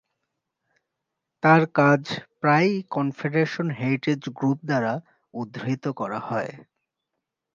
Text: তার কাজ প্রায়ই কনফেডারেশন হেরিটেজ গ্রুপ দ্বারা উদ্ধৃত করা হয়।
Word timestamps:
তার 1.43 1.61
কাজ 1.75 2.01
প্রায়ই 2.39 2.75
কনফেডারেশন 2.91 3.67
হেরিটেজ 3.71 4.21
গ্রুপ 4.29 4.59
দ্বারা 4.63 4.93
উদ্ধৃত 5.33 5.83
করা 5.99 6.19
হয়। 6.19 6.51